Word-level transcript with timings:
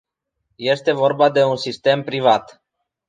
Este 0.75 0.93
vorba 1.01 1.29
de 1.35 1.43
un 1.51 1.61
sistem 1.67 2.05
privat. 2.09 2.57